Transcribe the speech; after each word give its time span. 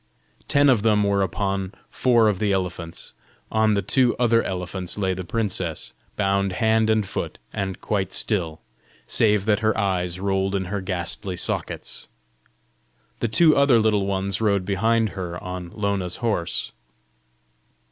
Ten 0.47 0.67
of 0.67 0.81
them 0.81 1.03
were 1.03 1.21
upon 1.21 1.75
four 1.91 2.27
of 2.27 2.39
the 2.39 2.51
elephants; 2.51 3.13
on 3.51 3.75
the 3.75 3.83
two 3.83 4.15
other 4.17 4.41
elephants 4.41 4.97
lay 4.97 5.13
the 5.13 5.23
princess, 5.23 5.93
bound 6.15 6.53
hand 6.53 6.89
and 6.89 7.05
foot, 7.07 7.37
and 7.53 7.79
quite 7.79 8.11
still, 8.11 8.61
save 9.05 9.45
that 9.45 9.59
her 9.59 9.77
eyes 9.77 10.19
rolled 10.19 10.55
in 10.55 10.63
their 10.63 10.81
ghastly 10.81 11.37
sockets. 11.37 12.07
The 13.19 13.27
two 13.27 13.55
other 13.55 13.77
Little 13.77 14.07
Ones 14.07 14.41
rode 14.41 14.65
behind 14.65 15.09
her 15.09 15.37
on 15.43 15.69
Lona's 15.69 16.15
horse. 16.15 16.71